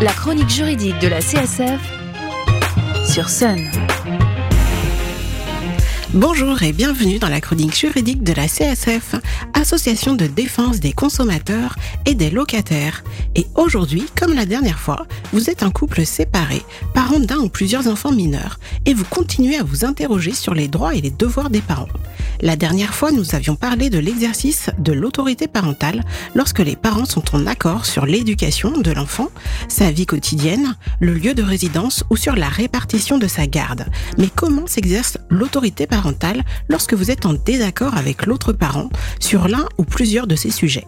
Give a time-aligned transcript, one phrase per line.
[0.00, 1.80] La chronique juridique de la CSF
[3.04, 3.68] sur Sun.
[6.14, 9.16] Bonjour et bienvenue dans la chronique juridique de la CSF,
[9.54, 11.74] Association de défense des consommateurs
[12.06, 13.02] et des locataires.
[13.34, 16.62] Et aujourd'hui, comme la dernière fois, vous êtes un couple séparé,
[17.18, 21.00] d'un ou plusieurs enfants mineurs, et vous continuez à vous interroger sur les droits et
[21.00, 21.88] les devoirs des parents.
[22.40, 26.04] La dernière fois, nous avions parlé de l'exercice de l'autorité parentale
[26.34, 29.30] lorsque les parents sont en accord sur l'éducation de l'enfant,
[29.68, 33.86] sa vie quotidienne, le lieu de résidence ou sur la répartition de sa garde.
[34.18, 39.66] Mais comment s'exerce l'autorité parentale lorsque vous êtes en désaccord avec l'autre parent sur l'un
[39.78, 40.86] ou plusieurs de ces sujets?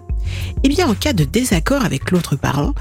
[0.62, 2.75] Eh bien, en cas de désaccord avec l'autre parent,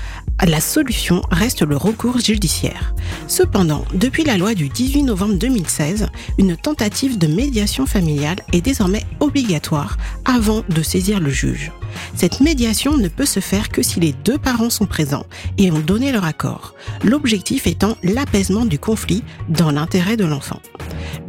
[0.46, 2.94] la solution reste le recours judiciaire.
[3.28, 6.08] Cependant, depuis la loi du 18 novembre 2016,
[6.38, 11.72] une tentative de médiation familiale est désormais obligatoire avant de saisir le juge.
[12.16, 15.26] Cette médiation ne peut se faire que si les deux parents sont présents
[15.58, 16.74] et ont donné leur accord,
[17.04, 20.62] l'objectif étant l'apaisement du conflit dans l'intérêt de l'enfant.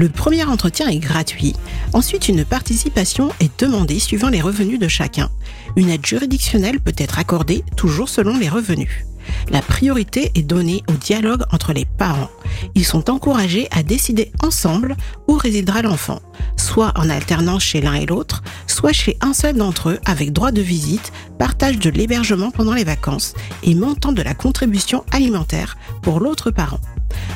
[0.00, 1.54] Le premier entretien est gratuit.
[1.92, 5.28] Ensuite, une participation est demandée suivant les revenus de chacun.
[5.76, 9.04] Une aide juridictionnelle peut être accordée toujours selon les revenus.
[9.50, 12.30] La priorité est donnée au dialogue entre les parents.
[12.74, 14.96] Ils sont encouragés à décider ensemble
[15.28, 16.22] où résidera l'enfant,
[16.56, 20.50] soit en alternance chez l'un et l'autre, soit chez un seul d'entre eux avec droit
[20.50, 23.34] de visite, partage de l'hébergement pendant les vacances
[23.64, 26.80] et montant de la contribution alimentaire pour l'autre parent.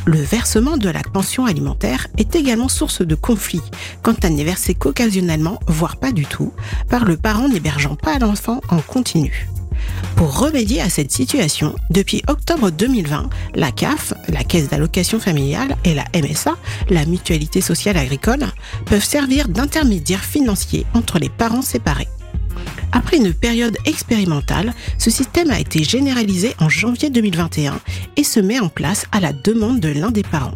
[0.07, 3.63] Le versement de la pension alimentaire est également source de conflit
[4.03, 6.53] quand elle n'est versée qu'occasionnellement, voire pas du tout,
[6.91, 9.49] par le parent n'hébergeant pas l'enfant en continu.
[10.17, 15.95] Pour remédier à cette situation, depuis octobre 2020, la CAF, la Caisse d'allocation familiale, et
[15.95, 16.57] la MSA,
[16.91, 18.47] la Mutualité sociale agricole,
[18.87, 22.09] peuvent servir d'intermédiaires financiers entre les parents séparés.
[22.97, 27.81] Après une période expérimentale, ce système a été généralisé en janvier 2021
[28.17, 30.55] et se met en place à la demande de l'un des parents.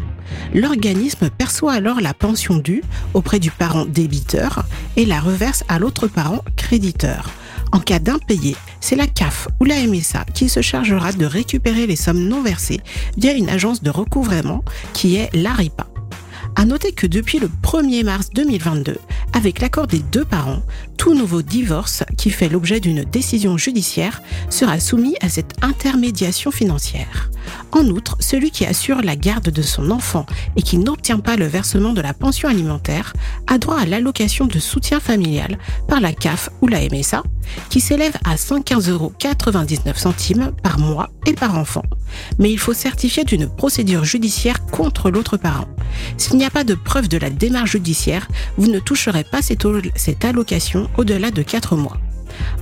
[0.55, 4.65] L'organisme perçoit alors la pension due auprès du parent débiteur
[4.97, 7.29] et la reverse à l'autre parent créditeur.
[7.73, 11.97] En cas d'impayé, c'est la CAF ou la MSA qui se chargera de récupérer les
[11.97, 12.81] sommes non versées
[13.17, 14.63] via une agence de recouvrement
[14.93, 15.89] qui est l'ARIPA.
[16.55, 18.97] À noter que depuis le 1er mars 2022,
[19.33, 20.63] avec l'accord des deux parents,
[20.97, 24.21] tout nouveau divorce qui fait l'objet d'une décision judiciaire
[24.51, 27.31] sera soumis à cette intermédiation financière.
[27.73, 31.47] En outre, celui qui assure la garde de son enfant et qui n'obtient pas le
[31.47, 33.13] versement de la pension alimentaire
[33.47, 37.23] a droit à l'allocation de soutien familial par la CAF ou la MSA,
[37.71, 39.13] qui s'élève à 115,99 euros
[40.63, 41.85] par mois et par enfant.
[42.39, 45.69] Mais il faut certifier d'une procédure judiciaire contre l'autre parent.
[46.17, 50.25] S'il n'y a pas de preuve de la démarche judiciaire, vous ne toucherez pas cette,
[50.25, 51.99] allocation au-delà de 4 mois.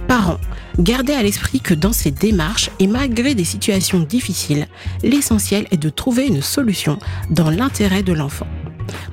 [0.09, 0.41] Parents,
[0.78, 4.66] gardez à l'esprit que dans ces démarches et malgré des situations difficiles,
[5.03, 6.99] l'essentiel est de trouver une solution
[7.31, 8.47] dans l'intérêt de l'enfant.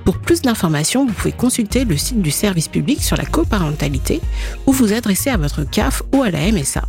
[0.06, 4.22] Pour plus d'informations, vous pouvez consulter le site du service public sur la coparentalité
[4.66, 6.84] ou vous adresser à votre CAF ou à la MSA.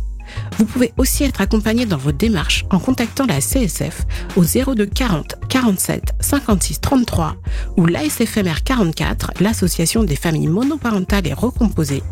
[0.57, 5.35] Vous pouvez aussi être accompagné dans vos démarches en contactant la CSF au 02 40
[5.49, 7.35] 47 56 33
[7.77, 12.03] ou l'ASFMR 44, l'association des familles monoparentales et recomposées,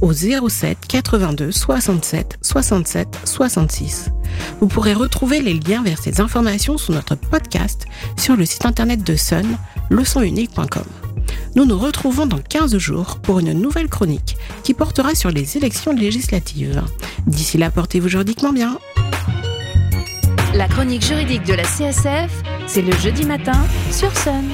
[0.00, 4.10] au 07 82 67 67 66.
[4.60, 9.04] Vous pourrez retrouver les liens vers ces informations sous notre podcast sur le site internet
[9.04, 9.46] de Sun,
[9.90, 11.11] leçonunique.com.
[11.54, 15.92] Nous nous retrouvons dans 15 jours pour une nouvelle chronique qui portera sur les élections
[15.92, 16.82] législatives.
[17.26, 18.78] D'ici là, portez-vous juridiquement bien.
[20.54, 22.30] La chronique juridique de la CSF,
[22.66, 23.58] c'est le jeudi matin
[23.90, 24.44] sur Sun.